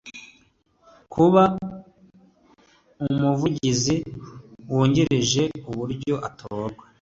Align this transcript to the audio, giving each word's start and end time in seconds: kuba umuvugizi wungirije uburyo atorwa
kuba 1.13 1.43
umuvugizi 3.05 3.95
wungirije 4.71 5.43
uburyo 5.69 6.13
atorwa 6.27 6.83